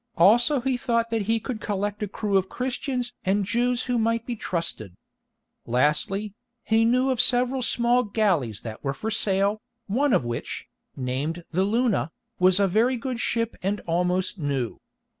[0.17, 4.25] Also he thought that he could collect a crew of Christians and Jews who might
[4.25, 4.95] be trusted.
[5.67, 11.43] Lastly, he knew of several small galleys that were for sale, one of which, named
[11.51, 12.09] the Luna,
[12.39, 14.79] was a very good ship and almost new.